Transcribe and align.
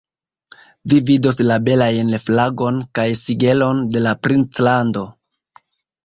Vi 0.91 0.97
vidos 1.09 1.41
la 1.49 1.57
belajn 1.65 2.09
flagon 2.23 2.79
kaj 2.99 3.05
sigelon 3.19 3.83
de 3.97 4.01
la 4.05 4.13
princlando. 4.29 5.05